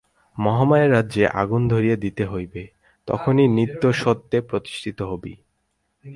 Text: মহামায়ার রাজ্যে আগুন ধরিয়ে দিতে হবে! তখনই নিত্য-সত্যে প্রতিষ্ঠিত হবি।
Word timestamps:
মহামায়ার 0.37 0.91
রাজ্যে 0.91 1.23
আগুন 1.33 1.61
ধরিয়ে 1.67 1.97
দিতে 1.97 2.23
হবে! 2.25 2.61
তখনই 3.07 3.47
নিত্য-সত্যে 3.47 4.37
প্রতিষ্ঠিত 4.41 4.99
হবি। 5.01 5.33